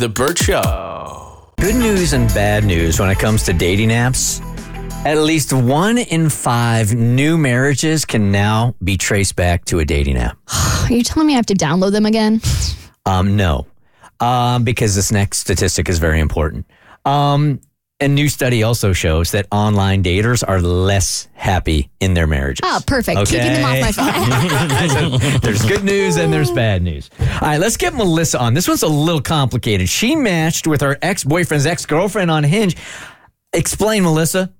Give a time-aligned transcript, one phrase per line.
[0.00, 1.52] The Burt Show.
[1.60, 4.40] Good news and bad news when it comes to dating apps.
[5.04, 10.16] At least one in five new marriages can now be traced back to a dating
[10.16, 10.38] app.
[10.84, 12.40] Are you telling me I have to download them again?
[13.04, 13.66] Um, no,
[14.20, 16.64] um, because this next statistic is very important.
[17.04, 17.60] Um,
[18.00, 22.60] a new study also shows that online daters are less happy in their marriages.
[22.62, 23.28] Oh, perfect.
[23.28, 25.18] Keeping them off my phone.
[25.20, 27.10] So there's good news and there's bad news.
[27.20, 28.54] All right, let's get Melissa on.
[28.54, 29.88] This one's a little complicated.
[29.88, 32.76] She matched with her ex boyfriend's ex girlfriend on Hinge.
[33.52, 34.52] Explain, Melissa.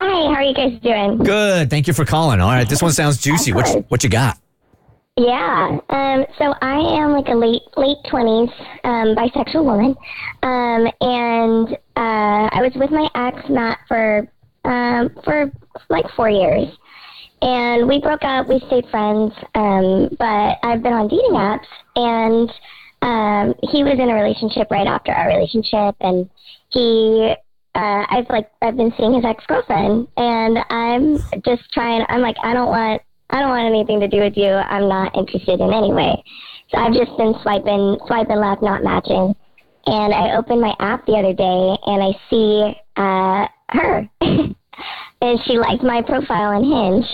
[0.00, 1.18] Hi, how are you guys doing?
[1.18, 1.70] Good.
[1.70, 2.40] Thank you for calling.
[2.40, 3.52] All right, this one sounds juicy.
[3.52, 4.38] What what you got?
[5.18, 5.80] Yeah.
[5.90, 8.50] Um, so I am like a late late twenties
[8.84, 9.96] um, bisexual woman,
[10.44, 14.28] um, and uh, I was with my ex Matt for
[14.64, 15.50] um, for
[15.88, 16.68] like four years,
[17.42, 18.46] and we broke up.
[18.46, 22.48] We stayed friends, um, but I've been on dating apps, and
[23.02, 26.30] um, he was in a relationship right after our relationship, and
[26.70, 27.34] he.
[27.74, 32.04] Uh, I've like I've been seeing his ex girlfriend, and I'm just trying.
[32.08, 34.48] I'm like I don't want I don't want anything to do with you.
[34.50, 36.22] I'm not interested in any way.
[36.70, 39.34] So I've just been swiping, swiping left, not matching.
[39.86, 44.08] And I opened my app the other day and I see uh, her.
[45.22, 47.06] and she liked my profile on Hinge.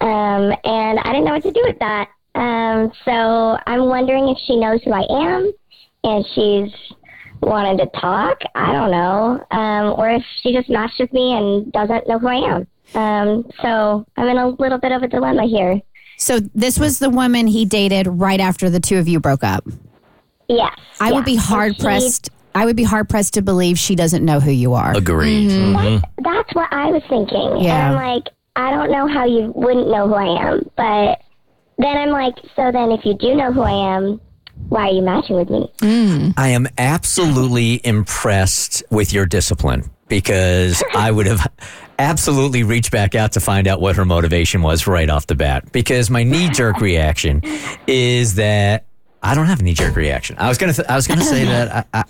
[0.00, 2.08] Um, and I didn't know what to do with that.
[2.34, 5.52] Um, so I'm wondering if she knows who I am
[6.04, 6.72] and she's
[7.40, 8.38] wanted to talk.
[8.54, 9.44] I don't know.
[9.50, 12.66] Um, or if she just matched with me and doesn't know who I am.
[12.94, 15.80] Um, so I'm in a little bit of a dilemma here.
[16.18, 19.66] So this was the woman he dated right after the two of you broke up.
[20.48, 20.76] Yes.
[21.00, 22.30] I would be hard she, pressed.
[22.54, 24.96] I would be hard pressed to believe she doesn't know who you are.
[24.96, 25.50] Agreed.
[25.50, 27.64] That's, that's what I was thinking.
[27.64, 27.90] Yeah.
[27.90, 30.70] And I'm like, I don't know how you wouldn't know who I am.
[30.76, 31.22] But
[31.78, 34.20] then I'm like, so then if you do know who I am,
[34.68, 36.32] why are you matching with me?
[36.36, 41.46] I am absolutely impressed with your discipline because I would have
[42.02, 45.72] absolutely reach back out to find out what her motivation was right off the bat.
[45.72, 47.42] Because my knee jerk reaction
[47.86, 48.86] is that
[49.22, 50.36] I don't have a knee jerk reaction.
[50.38, 52.04] I was gonna th- I was gonna say that I, I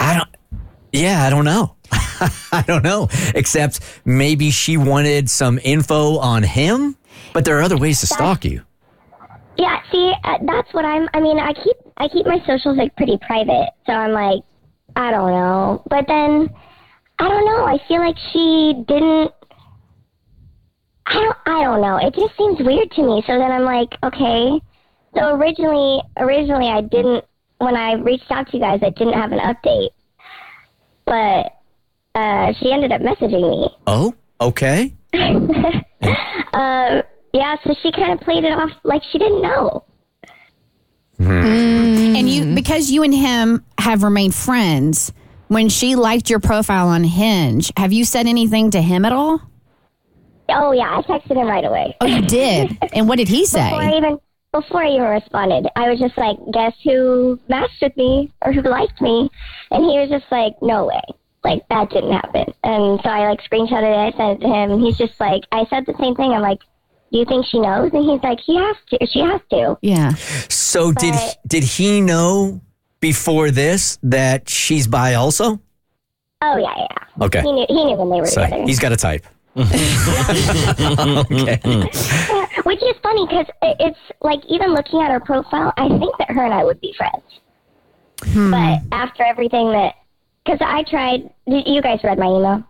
[0.00, 0.28] I don't
[0.92, 1.74] yeah I don't know
[2.52, 6.96] I don't know except maybe she wanted some info on him,
[7.32, 8.62] but there are other ways to stalk you.
[9.56, 11.08] Yeah, see, uh, that's what I'm.
[11.14, 14.42] I mean, I keep I keep my socials like pretty private, so I'm like,
[14.94, 15.82] I don't know.
[15.90, 16.48] But then,
[17.18, 17.64] I don't know.
[17.64, 19.32] I feel like she didn't.
[21.06, 21.36] I don't.
[21.46, 21.96] I don't know.
[21.96, 23.22] It just seems weird to me.
[23.26, 24.60] So then I'm like, okay.
[25.14, 27.24] So originally, originally I didn't.
[27.58, 29.90] When I reached out to you guys, I didn't have an update,
[31.04, 31.56] but
[32.14, 33.68] uh, she ended up messaging me.
[33.86, 34.94] Oh, okay.
[36.52, 37.02] Um,
[37.32, 39.84] yeah, so she kind of played it off like she didn't know.
[41.20, 45.12] And you, because you and him have remained friends,
[45.48, 49.40] when she liked your profile on Hinge, have you said anything to him at all?
[50.50, 51.94] Oh yeah, I texted him right away.
[52.00, 52.78] Oh, you did.
[52.94, 53.68] and what did he say?
[53.68, 53.96] Before I say?
[53.98, 54.18] even
[54.52, 58.62] before I even responded, I was just like, "Guess who matched with me or who
[58.62, 59.28] liked me?"
[59.70, 61.02] And he was just like, "No way."
[61.44, 62.46] Like that didn't happen.
[62.64, 65.42] And so I like screenshotted it, I sent it to him, and he's just like,
[65.52, 66.32] I said the same thing.
[66.32, 66.60] I'm like,
[67.12, 69.06] "Do you think she knows?" And he's like, "He has to.
[69.06, 70.14] She has to." Yeah.
[70.48, 72.62] So did But- did he know
[73.00, 75.60] before this that she's bi also?
[76.42, 77.24] Oh yeah, yeah.
[77.26, 77.42] Okay.
[77.42, 77.66] He knew.
[77.68, 78.64] He knew when they were So together.
[78.64, 79.26] he's got a type.
[79.58, 79.70] okay.
[82.64, 86.44] Which is funny because it's like even looking at her profile, I think that her
[86.44, 87.22] and I would be friends.
[88.22, 88.50] Hmm.
[88.50, 89.94] But after everything that,
[90.44, 92.64] because I tried, you guys read my email.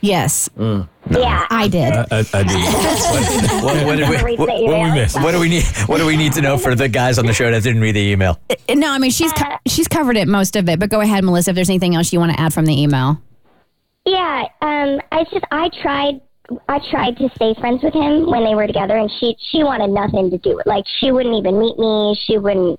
[0.00, 0.48] Yes.
[0.56, 0.88] Mm.
[1.10, 1.46] Yeah.
[1.50, 1.92] I did.
[1.92, 3.58] I, I, I did.
[3.68, 5.08] What, what did we, Read what, what we email.
[5.22, 5.64] what do we need?
[5.86, 7.96] What do we need to know for the guys on the show that didn't read
[7.96, 8.38] the email?
[8.72, 10.78] No, I mean she's co- she's covered it most of it.
[10.78, 11.50] But go ahead, Melissa.
[11.50, 13.20] If there's anything else you want to add from the email.
[14.06, 16.20] Yeah, um, I just I tried
[16.68, 19.90] I tried to stay friends with him when they were together, and she she wanted
[19.90, 22.18] nothing to do with like she wouldn't even meet me.
[22.26, 22.78] She wouldn't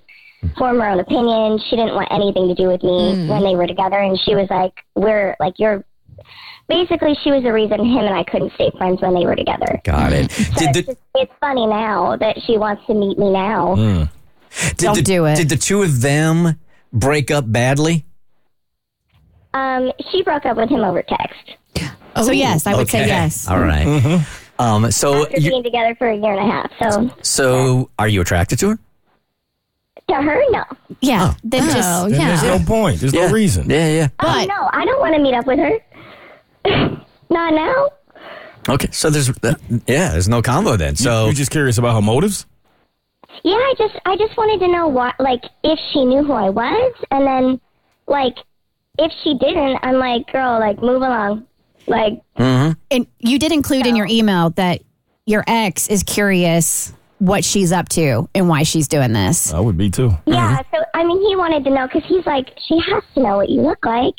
[0.57, 1.59] form her own opinion.
[1.69, 4.47] She didn't want anything to do with me when they were together, and she was
[4.49, 5.83] like, "We're like you're."
[6.67, 9.81] Basically, she was the reason him and I couldn't stay friends when they were together.
[9.83, 10.31] Got it.
[10.31, 13.75] So Did it's, the, just, it's funny now that she wants to meet me now.
[13.75, 15.35] did Don't the, do it.
[15.35, 16.59] Did the two of them
[16.93, 18.05] break up badly?
[19.53, 21.57] Um, she broke up with him over text
[22.23, 23.47] So yes, I would say yes.
[23.47, 24.23] All right.
[24.59, 26.69] Um, so, after you, being together for a year and a half.
[26.81, 28.79] So so are you attracted to her?
[30.09, 30.63] to her, no.
[31.01, 31.35] Yeah.
[31.43, 32.99] Then Oh, just Then There's no point.
[32.99, 33.69] There's no reason.
[33.69, 34.07] Yeah, yeah.
[34.19, 35.71] oh But- no, I don't want to meet up with her.
[37.29, 37.89] Not now.
[38.67, 39.53] Okay, so there's uh,
[39.87, 40.95] yeah, there's no combo then.
[40.95, 42.45] So You're just curious about her motives?
[43.43, 46.49] Yeah, I just I just wanted to know what like if she knew who I
[46.49, 47.61] was, and then
[48.07, 48.35] like
[48.97, 51.45] if she didn't, I'm like, girl, like move along,
[51.87, 54.81] like and you did include in your email that
[55.25, 59.53] your ex is curious what she's up to and why she's doing this.
[59.53, 60.11] I would be too.
[60.25, 60.59] yeah.
[60.71, 63.49] So I mean, he wanted to know because he's like, she has to know what
[63.49, 64.15] you look like,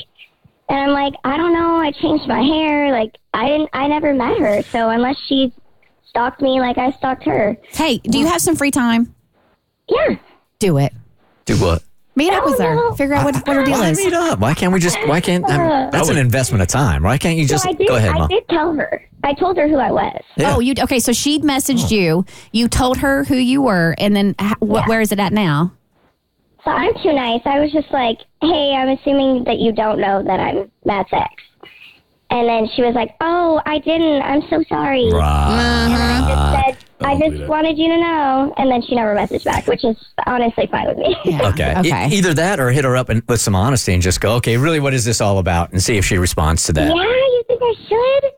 [0.70, 1.76] and I'm like, I don't know.
[1.76, 2.90] I changed my hair.
[2.92, 3.68] Like I didn't.
[3.74, 5.52] I never met her, so unless she
[6.08, 9.14] stalked me like I stalked her, Hey, do you have some free time?
[9.88, 10.16] yeah.
[10.58, 10.92] Do it.
[11.46, 11.82] do what?
[12.16, 12.72] Meet up with her.
[12.72, 12.94] Oh, no.
[12.96, 13.96] Figure out what, what her deal Why is.
[13.98, 14.40] meet up?
[14.40, 14.98] Why can't we just?
[15.06, 15.44] Why can't?
[15.48, 17.02] I that's an investment of time.
[17.04, 17.88] Why can't you just so I did.
[17.88, 18.28] go ahead, I mom?
[18.28, 19.02] did tell her.
[19.24, 20.20] I told her who I was.
[20.36, 20.56] Yeah.
[20.56, 20.98] Oh, you okay?
[20.98, 22.26] So she messaged you.
[22.52, 25.72] You told her who you were, and then h- wh- where is it at now?
[26.64, 27.40] So I'm too nice.
[27.44, 31.30] I was just like, hey, I'm assuming that you don't know that I'm Matt's ex.
[32.30, 34.22] And then she was like, oh, I didn't.
[34.22, 35.08] I'm so sorry.
[35.08, 36.62] And I just uh-huh.
[36.64, 37.48] said, I Don't do just that.
[37.48, 38.54] wanted you to know.
[38.56, 39.96] And then she never messaged back, which is
[40.26, 41.16] honestly fine with me.
[41.24, 41.48] Yeah.
[41.48, 41.74] Okay.
[41.80, 42.08] Okay.
[42.08, 44.56] E- either that or hit her up and with some honesty and just go, okay,
[44.56, 45.72] really, what is this all about?
[45.72, 46.86] And see if she responds to that.
[46.88, 48.32] yeah, you think I should?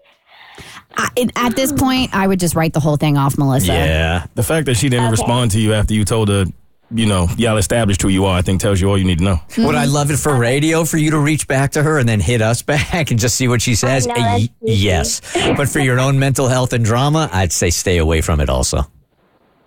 [0.97, 3.73] I, and at this point, I would just write the whole thing off, Melissa.
[3.73, 4.27] Yeah.
[4.35, 6.45] The fact that she didn't respond to you after you told her,
[6.95, 9.25] you know, y'all established who you are, I think tells you all you need to
[9.25, 9.41] know.
[9.59, 12.21] Would I love it for radio for you to reach back to her and then
[12.21, 14.07] hit us back and just see what she says?
[14.07, 15.21] know, Y- yes.
[15.57, 18.83] But for your own mental health and drama, I'd say stay away from it also.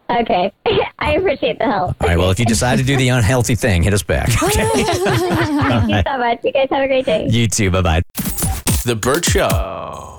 [0.09, 0.51] Okay.
[0.99, 1.95] I appreciate the help.
[2.01, 2.17] All right.
[2.17, 4.29] Well, if you decide to do the unhealthy thing, hit us back.
[4.43, 4.67] Okay.
[4.67, 4.87] Thank
[5.89, 6.39] you so much.
[6.43, 7.27] You guys have a great day.
[7.29, 7.71] You too.
[7.71, 8.01] Bye bye.
[8.85, 10.11] The Burt Show.